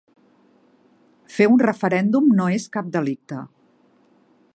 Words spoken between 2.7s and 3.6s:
cap delicte.